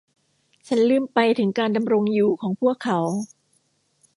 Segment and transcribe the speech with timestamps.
[0.67, 2.99] ฉันลืมไปถึงการดำรงอยู่ของพวกเขา